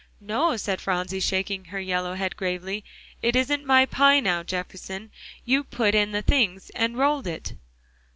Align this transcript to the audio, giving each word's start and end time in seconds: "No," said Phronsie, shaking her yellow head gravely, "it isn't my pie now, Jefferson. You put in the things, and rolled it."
"No," 0.19 0.57
said 0.57 0.81
Phronsie, 0.81 1.19
shaking 1.19 1.65
her 1.65 1.79
yellow 1.79 2.15
head 2.15 2.35
gravely, 2.35 2.83
"it 3.21 3.35
isn't 3.35 3.67
my 3.67 3.85
pie 3.85 4.19
now, 4.19 4.41
Jefferson. 4.41 5.11
You 5.45 5.63
put 5.63 5.93
in 5.93 6.11
the 6.11 6.23
things, 6.23 6.71
and 6.71 6.97
rolled 6.97 7.27
it." 7.27 7.53